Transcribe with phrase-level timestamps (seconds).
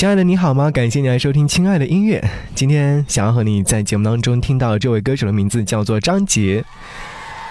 [0.00, 0.70] 亲爱的，你好吗？
[0.70, 2.18] 感谢你来收听《亲爱的音乐》。
[2.54, 6.64] 今天想要和你在节目当中听到这位歌手的名字叫做张杰。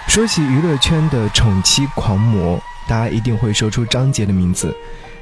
[0.08, 4.76] 说起娱乐圈的宠妻狂魔，大家一定会说出张杰的名字。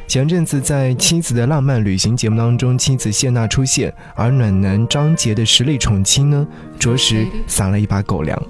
[0.06, 6.46] 前阵子在《妻子的浪漫旅行》节目当中，妻子谢娜出现，而暖男张杰的实力宠妻呢，
[6.78, 8.42] 着实撒了一把狗粮。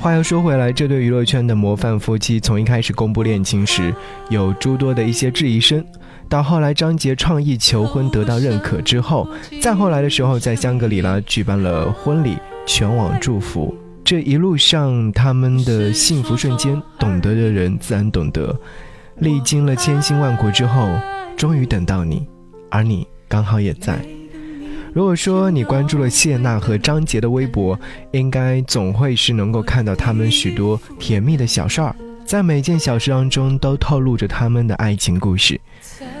[0.00, 3.92] 话又说回来，这对娱乐圈的模范夫妻，从一开始公布恋情时，
[4.30, 5.84] 有诸多的一些质疑声，
[6.28, 9.28] 到后来张杰创意求婚得到认可之后，
[9.60, 13.76] 再后来的时候，在香格里拉举办了婚礼，全网祝福。
[14.04, 18.56] 这一路上他们的幸福瞬间，懂得的人自然懂得。
[19.16, 20.88] 历经了千辛万苦之后，
[21.36, 22.24] 终于等到你，
[22.70, 23.98] 而你刚好也在。
[24.92, 27.78] 如果说你关注了谢娜和张杰的微博，
[28.12, 35.60] 应该总会是能够看到他们许多甜蜜的小事儿，在每件小事当中都透露着他们的爱情故事。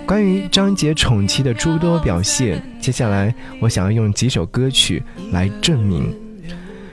[0.06, 6.27] 关于张杰宠妻的诸多表现，接下来我想要用几首歌曲来证明。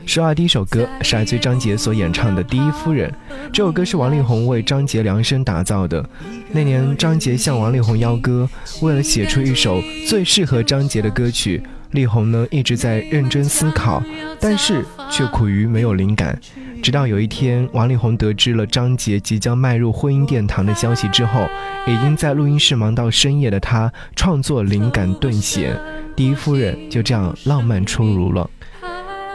[0.06, 3.10] 说啊，第一首歌是来自张杰所演唱的《第一夫人》，
[3.52, 6.08] 这首歌是王力宏为张杰量身打造的。
[6.52, 8.48] 那年张杰向王力宏邀歌，
[8.82, 11.62] 为了写出一首最适合张杰的歌曲，
[11.92, 14.02] 力宏呢一直在认真思考，
[14.40, 16.40] 但是却苦于没有灵感。
[16.84, 21.48] 直到有一天，王力宏得知了张杰即将迈入婚姻殿堂的消息之后，
[21.88, 25.76] 已经在录音室忙到深夜的他，创作灵感顿显，
[26.16, 28.48] 《第一夫人》就这样浪漫出炉了。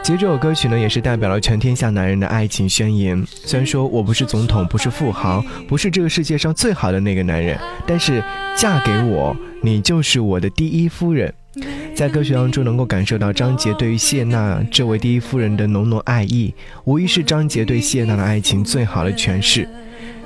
[0.03, 3.23] 其实这首歌曲呢，也是代表了全天下男人的爱情宣言。
[3.27, 8.23] 虽然说我不是总统，不是富豪，不是这个世界上最好的那个男人，但是
[8.57, 11.31] 嫁给我，你就是我的第一夫人。
[11.93, 16.51] 在歌曲当中，能够感受到张杰对于谢娜这位第一夫人的浓浓爱意，
[16.85, 19.69] 无疑是张杰对谢娜的爱情最好的诠释。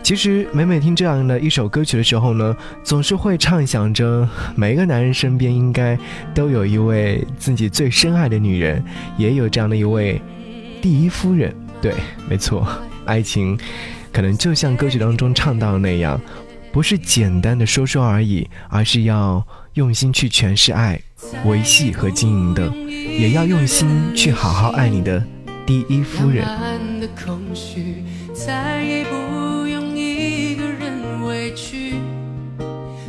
[0.05, 5.97] 其实每每听这样的一首歌曲的时候呢，总是会畅想着每一个男人身边应该
[6.31, 8.85] 都有一位自己最深爱的女人，
[9.17, 10.21] 也有这样的一位
[10.79, 11.51] 第一夫人。
[11.81, 11.95] 对，
[12.29, 12.67] 没错，
[13.05, 13.57] 爱情
[14.13, 16.21] 可能就像歌曲当中唱到的那样，
[16.71, 21.01] 不是简单的说说而已，而是要用心去诠释爱、
[21.45, 25.25] 维系和经营的，也要用心去好好爱你的
[25.65, 26.45] 第一夫人。
[31.55, 31.95] 去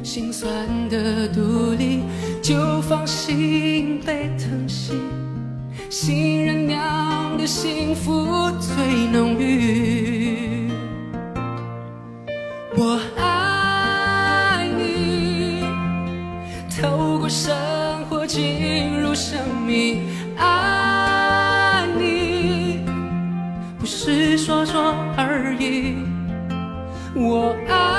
[0.05, 0.49] 心酸
[0.89, 2.05] 的独立，
[2.41, 4.93] 就放心被疼惜。
[5.91, 10.71] 新人娘的幸福最浓郁。
[12.77, 15.65] 我爱你，
[16.81, 17.53] 透过生
[18.09, 20.03] 活进入生命。
[20.37, 22.81] 爱你，
[23.79, 25.97] 不是说说而已。
[27.15, 27.96] 我爱。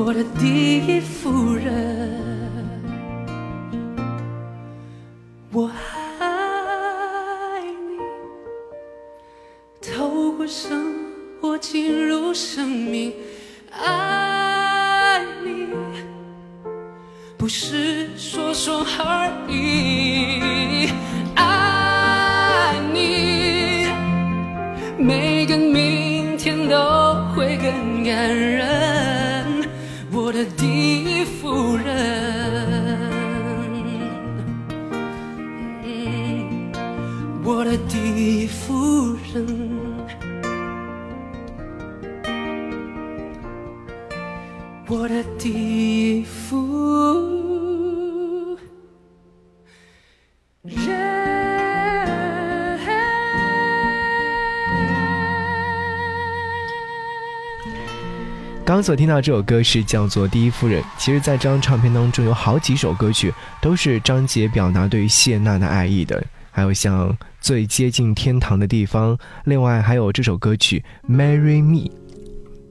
[0.00, 2.14] 我的第一夫人，
[5.50, 5.68] 我
[6.20, 7.98] 爱你，
[9.82, 10.94] 透过生
[11.40, 13.12] 活进入生命，
[13.72, 15.66] 爱你，
[17.36, 20.47] 不是说说而已，
[44.90, 45.50] 我的第
[46.18, 46.56] 一夫。
[58.64, 60.82] 刚刚所听到这首歌是叫做《第一夫人》。
[60.96, 67.10] 其实，在这张唱片当中，有好几首歌曲都是张杰表达对于谢娜的爱意的，还有像
[67.42, 70.82] 《最接近天堂的地方》，另外还有这首歌曲
[71.14, 71.90] 《Marry Me》。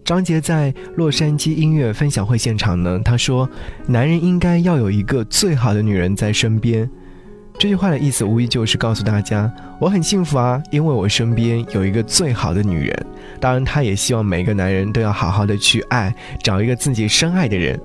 [0.07, 3.47] 张杰在洛杉矶音乐分享会现场呢，他说
[3.85, 6.89] ：“男人应该要有一个最好的女人在身边。”
[7.59, 13.05] 这句话的意思无疑就是告诉大家，我很幸福啊，因为我身边有一个最好的女人。
[13.41, 17.77] 当然，他也希望每个男人都要好好的去爱，找一个自己深爱的人。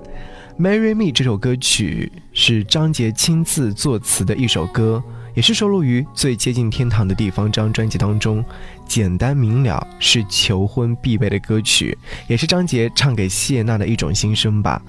[0.63, 5.03] 《Marry Me》这首歌曲是张杰亲自作词的一首歌，
[5.35, 8.45] 也是收录于《最接近天堂的地方》张专辑当中。
[8.87, 11.97] 简单明了，是求婚必备的歌曲，
[12.27, 14.83] 也是张杰唱给谢娜的一种心声吧。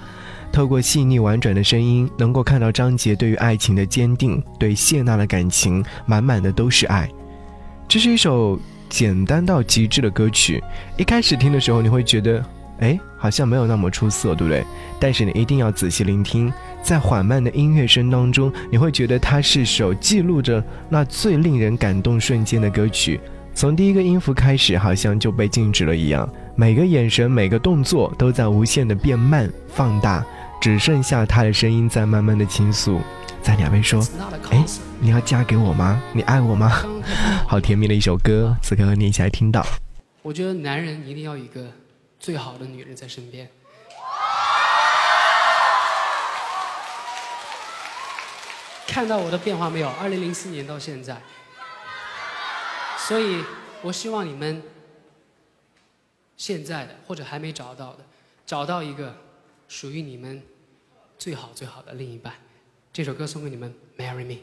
[0.51, 7.09] 透过细腻婉转的声音，能够看到张杰对于爱情的坚定，对谢娜的感情满满的都是爱。
[7.87, 8.59] 这是一首
[8.89, 10.61] 简单到极致的歌曲。
[10.97, 12.43] 一开始听的时候，你会觉得，
[12.83, 14.63] 哎，好像没有那么出色，对不对？
[14.99, 16.51] 但是你一定要仔细聆听，
[16.83, 23.19] 在缓慢的音乐声当中，你会觉得它是首记录着那最令人感动瞬间的歌曲。
[23.55, 30.25] 从第一个音符开始，好像就被静止了一样，每个眼神、每个动作都在无限的变慢、放大，
[30.59, 32.99] 只剩下他的声音在慢慢的倾诉，
[33.41, 34.05] 在两边说
[34.51, 34.65] ：“哎，
[34.99, 36.01] 你要嫁给我吗？
[36.11, 36.71] 你爱我吗？”
[37.47, 39.65] 好甜蜜的一首歌，此刻和你一起来听到。
[40.23, 41.61] 我觉得男人一定要一个
[42.23, 43.51] 最好的女人在身边。
[48.87, 49.89] 看到我的变化没有？
[49.89, 51.21] 二零零四年到现在。
[52.97, 53.43] 所以，
[53.81, 54.63] 我希望你们
[56.37, 58.05] 现在的或者还没找到的，
[58.45, 59.13] 找到一个
[59.67, 60.41] 属于你们
[61.19, 62.33] 最好最好的另一半。
[62.93, 64.37] 这首歌送给你们，Marry Me。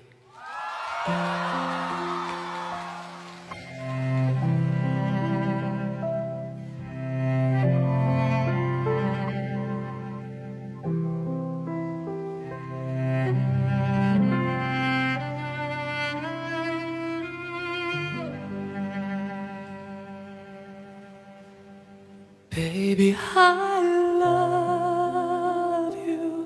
[23.00, 23.80] Baby, I
[24.20, 26.44] love you。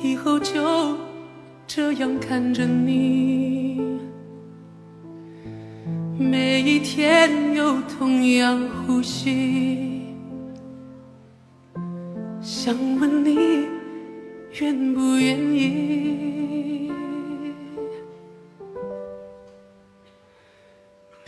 [0.00, 0.96] 以后就
[1.66, 3.98] 这样看着你，
[6.16, 10.06] 每一天有同样呼吸。
[12.40, 13.66] 想问你
[14.60, 16.92] 愿不愿意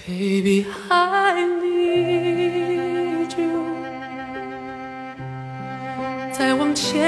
[0.07, 1.70] ？Baby, I need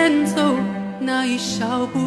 [0.02, 0.56] 前走
[0.98, 2.00] 那一小步，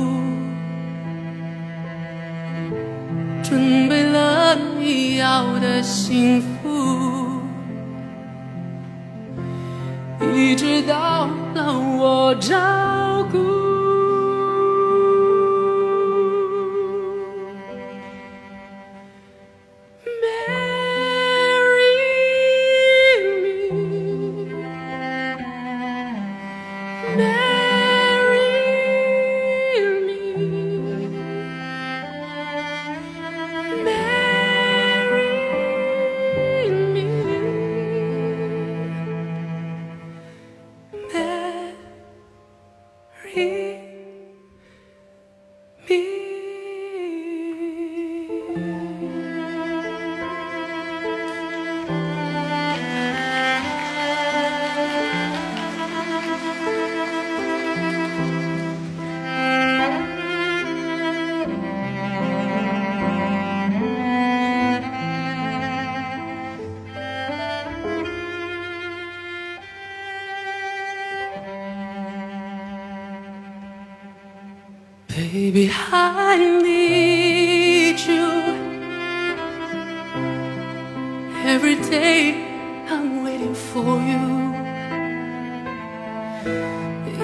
[3.42, 7.40] 准备了你要的幸福，
[10.36, 13.55] 一直到老我照顾。
[76.08, 78.28] I need you.
[81.54, 82.20] Every day
[82.90, 84.26] I'm waiting for you.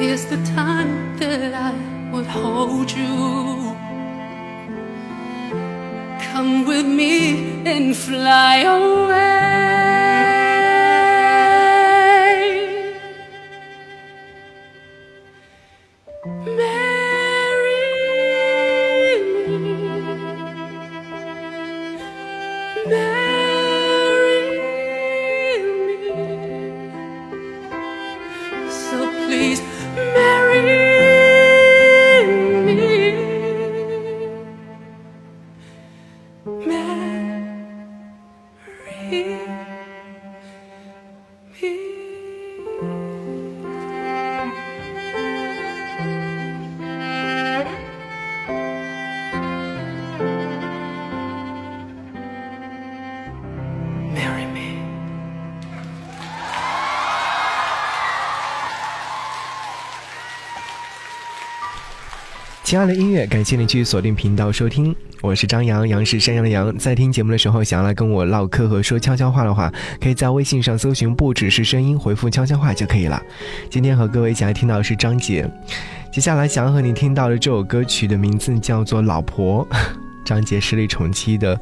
[0.04, 1.74] It's the time that I
[2.12, 3.76] would hold you.
[6.28, 9.01] Come with me and fly away.
[62.72, 66.74] 亲爱的音乐，感谢你继续锁定频道收听，我是张扬，杨是山羊的羊。
[66.78, 73.22] 在听节目的时候，想要来跟我唠嗑和说悄悄话的话，可以在微信上搜寻“不只是声音”，回复“悄悄话”就可以了。
[73.70, 75.46] 今天和各位一起来听到的是张杰，
[76.14, 79.68] 接下来想要和你听到的这首歌曲的名字叫做《老婆》，
[80.24, 81.60] 张杰实力宠妻的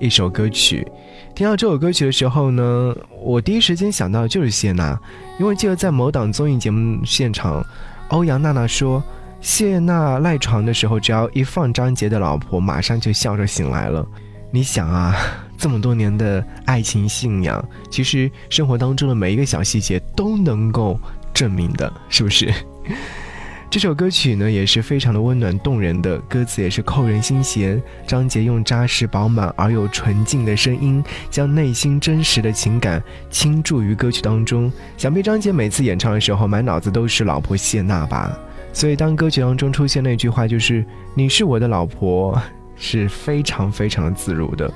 [0.00, 0.84] 一首歌曲。
[1.32, 2.92] 听到这首歌曲的时候呢，
[3.22, 4.98] 我第一时间想到的就是谢娜，
[5.38, 7.64] 因为记得在某档综艺节目现场，
[8.08, 9.00] 欧阳娜娜说。
[9.40, 14.06] 谢娜赖床的时候，只要一放张杰的老婆，马上就笑着醒来了。
[14.50, 15.16] 你想啊，
[15.56, 20.98] 这么多年的爱情信仰，其实生活当中的每一个小细节都能够
[21.32, 22.52] 证明的，是不是？
[23.70, 27.80] 这首歌曲呢也是非常的温暖动人的，歌词也是扣人心弦。
[28.04, 34.70] 张杰用扎实饱满而又纯净的声音，将内心真实的情感倾注于歌曲当中。
[34.96, 38.36] 想必张杰每次演唱的时候，满脑子都是老婆谢娜吧。
[38.72, 40.84] 所以当歌曲当中出现那句话，就是
[41.14, 42.40] “你是我的老婆”，
[42.76, 44.72] 是非常非常的自如的。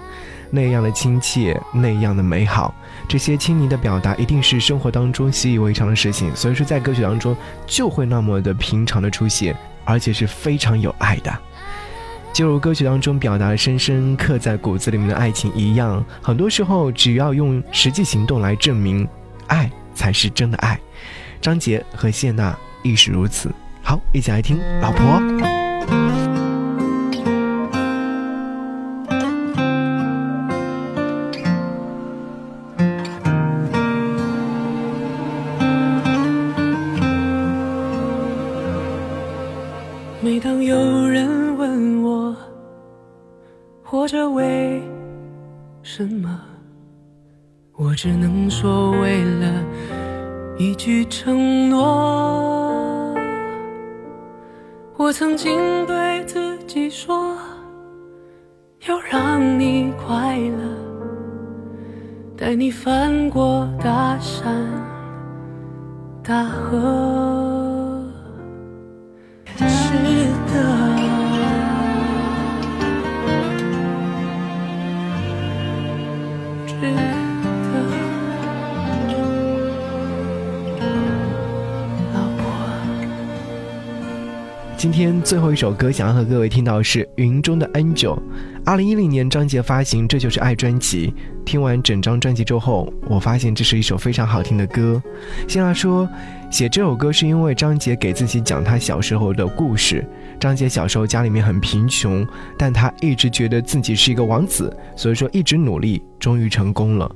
[0.51, 2.73] 那样的亲切，那样的美好，
[3.09, 7.37] 这些亲昵的表达一定是生活当中习以为常的事情，所以说在歌曲当中
[7.67, 11.37] 就会那么的平常的出现，而且是非常有爱的。
[12.33, 19.09] 就如歌曲当中表达的深深刻在骨子里面的爱情一样，很多时候只要用实际行动来证明，
[19.49, 20.79] 爱才是真的爱。
[21.41, 23.51] 张杰和谢娜亦是如此。
[23.85, 24.99] 好，一起来听《老婆》。
[40.23, 42.35] 每当有人问我
[43.83, 44.83] 活着为
[45.83, 46.41] 什么，
[47.77, 49.63] 我只能说为了
[50.57, 52.54] 一句承诺。
[55.17, 57.37] 曾经对自己说，
[58.89, 60.59] 要让你快乐，
[62.37, 64.53] 带你翻过大山
[66.21, 67.54] 大河。
[84.85, 88.19] 今天最后一首歌，想要和各位听到是《云中的 Angel》。
[88.67, 91.11] 二零一零年，张杰发行《这就是爱》专辑。
[91.43, 95.03] 听完整张专辑之后，我发现这是一首非常好听的歌。
[95.49, 96.07] 谢娜说，
[96.51, 100.07] 写这首歌是因为张杰给自己讲他小时候的故事。
[100.39, 102.23] 张杰小时候家里面很贫穷，
[102.59, 107.11] 但他一直觉得自己是一个王子，所以说一直努力，终于成功了。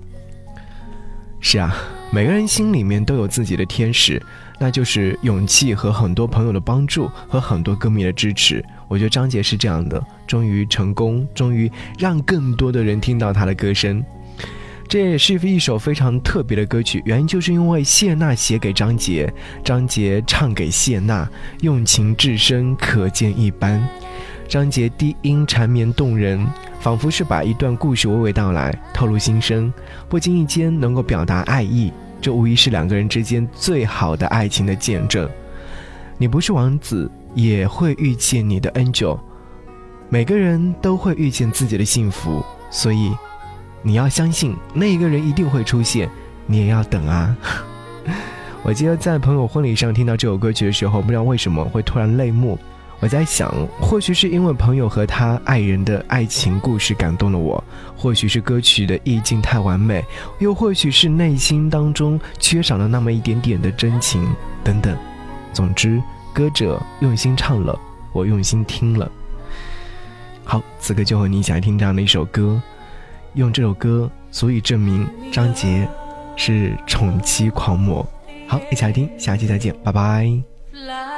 [1.39, 1.77] 是啊，
[2.11, 4.23] 每个人心里面都有自己的天使。
[4.59, 8.65] 那就是勇气和很多朋友的帮助和很多歌迷的支持。
[8.89, 14.05] 我觉得张杰是这样的，终于成功，终于让更多的人听到他的歌声。
[14.89, 19.31] 这也是一首非常特别的歌曲，原因就是因为谢娜写给张杰，
[19.63, 21.29] 张杰唱给谢娜，
[21.61, 23.87] 用情至深，可见一斑。
[24.49, 26.43] 张杰低音缠绵动人，
[26.81, 29.71] 仿佛是把一段故事娓娓道来，透露心声，
[30.09, 31.93] 不经意间能够表达爱意。
[32.21, 35.29] 这无疑是两个人之间最好的爱情的见证。
[36.17, 39.19] 你不是王子，也会遇见你的 angel。
[40.09, 43.13] 每个人都会遇见自己的幸福，所以
[43.83, 46.11] 你要相信那一个人一定会出现，
[46.47, 47.37] 你也要等啊。
[48.65, 52.59] 我记得在朋友婚礼上听到这首歌曲的时候，不知道为什么会突然泪目。
[53.01, 57.63] 我在想，或许是因为朋友和他爱人的爱情故事感动了我，
[57.97, 60.05] 或许是歌曲的意境太完美，
[60.41, 64.29] 又或许是内心当中缺少了那么一点点的真情，
[64.65, 64.97] 等等。
[65.53, 66.03] 总之，
[66.35, 67.79] 歌者用心唱了，
[68.13, 69.11] 我用心听了。
[70.45, 72.61] 好，此刻就和你一起来听这样的一首歌，
[73.35, 75.89] 用这首歌足以证明张杰
[76.35, 78.05] 是宠妻狂魔。
[78.49, 81.18] 好，一起来听，下期再见，拜拜。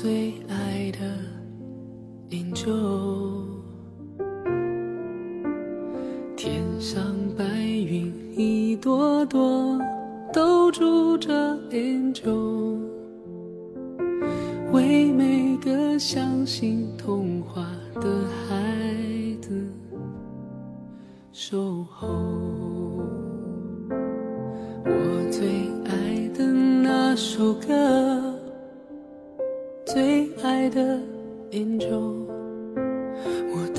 [0.00, 0.98] 最爱的
[2.30, 2.72] 《英雄》。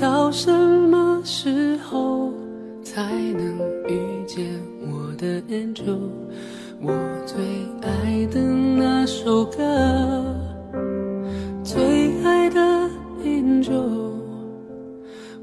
[0.02, 2.32] 到什么时候
[2.82, 3.56] 才能
[3.86, 5.96] 遇见我的 angel？
[6.80, 6.92] 我
[7.24, 7.40] 最
[7.82, 9.62] 爱的那首歌，
[11.62, 12.60] 最爱的
[13.22, 14.10] Angel。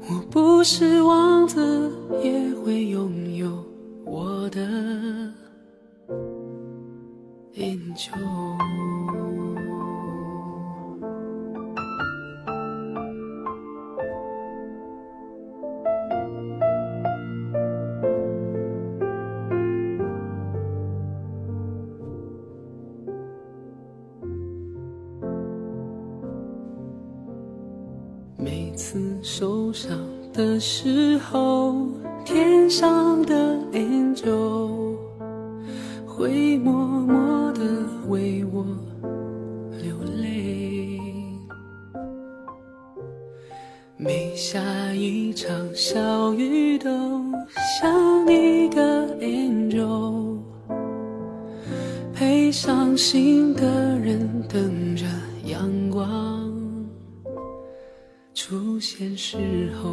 [0.06, 1.90] 我不是王子，
[2.22, 3.64] 也会拥有
[4.04, 4.60] 我的
[7.54, 8.49] Angel。
[29.22, 29.98] 受伤
[30.32, 31.88] 的时候，
[32.24, 34.96] 天上的 angel
[36.06, 37.60] 会默默地
[38.08, 38.64] 为我
[39.82, 40.98] 流泪。
[43.98, 44.58] 每下
[44.94, 46.90] 一场小雨，都
[47.78, 50.38] 像一个 angel
[52.14, 55.04] 陪伤心的人等着
[55.44, 56.49] 阳光。
[58.42, 59.36] 出现时
[59.82, 59.90] 候，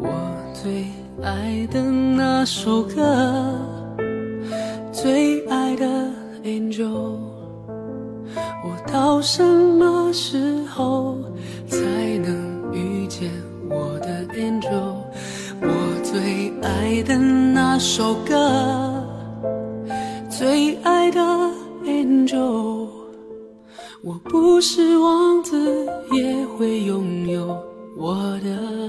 [0.00, 0.10] 我
[0.52, 0.86] 最
[1.22, 3.56] 爱的那首歌，
[4.92, 5.86] 最爱的
[6.42, 7.20] Angel，
[8.34, 11.18] 我到什么时候
[11.68, 11.78] 才
[12.18, 13.30] 能遇见
[13.70, 14.96] 我的 Angel？
[15.60, 18.91] 我最爱的那首歌，
[24.04, 27.56] 我不是王子，也会拥有
[27.96, 28.81] 我的